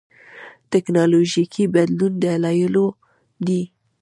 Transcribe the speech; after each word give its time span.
ټېکنالوژيکي 0.71 1.63
بدلون 1.75 2.13
دلایلو 2.23 2.87
دي. 3.45 3.61